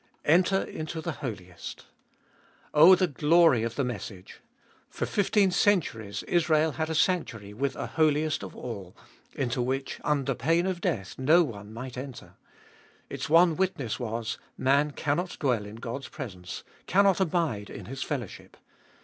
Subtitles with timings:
[0.25, 1.85] Enter into the Holiest.
[2.73, 4.41] Oh, the glory of the message.
[4.89, 8.97] For fifteen centuries Israel had a sanctuary with a Holiest of All
[9.35, 12.33] into which, under pain of death, no one might enter.
[13.11, 18.57] Its one witness was: man cannot dwell in God's presence, cannot abide in His fellowship.